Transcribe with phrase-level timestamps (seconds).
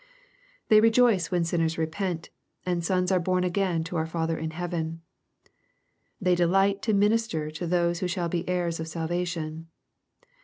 [0.69, 2.31] They rejoice when sinners repent,
[2.65, 5.03] and sons are bom again to our Father in heaven.
[6.19, 9.67] They delight to minister to those who shall be heirs of salvation.